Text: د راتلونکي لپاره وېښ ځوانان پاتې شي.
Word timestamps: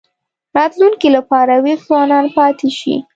د 0.51 0.53
راتلونکي 0.57 1.09
لپاره 1.17 1.53
وېښ 1.63 1.79
ځوانان 1.87 2.25
پاتې 2.37 2.69
شي. 2.79 2.95